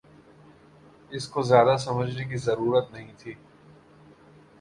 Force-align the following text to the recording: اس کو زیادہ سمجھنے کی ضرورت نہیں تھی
اس 1.11 1.27
کو 1.27 1.41
زیادہ 1.41 1.75
سمجھنے 1.79 2.23
کی 2.29 2.37
ضرورت 2.37 2.91
نہیں 2.91 3.11
تھی 3.17 3.33